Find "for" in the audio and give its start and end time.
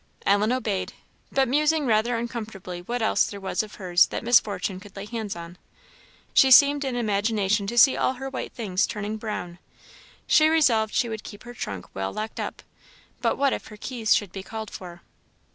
14.71-15.03